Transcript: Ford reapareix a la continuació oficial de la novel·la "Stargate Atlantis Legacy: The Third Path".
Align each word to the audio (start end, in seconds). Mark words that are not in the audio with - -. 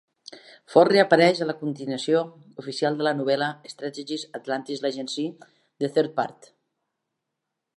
Ford 0.75 0.91
reapareix 0.93 1.41
a 1.41 1.47
la 1.49 1.55
continuació 1.59 2.21
oficial 2.63 2.97
de 3.01 3.07
la 3.09 3.13
novel·la 3.19 3.49
"Stargate 3.73 4.19
Atlantis 4.41 4.83
Legacy: 4.87 5.27
The 5.85 5.91
Third 5.99 6.17
Path". 6.21 6.49